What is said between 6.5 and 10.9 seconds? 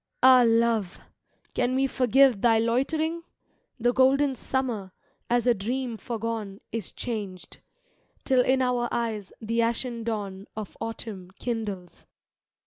Is changed,— till in our eyes the ashen dawn Of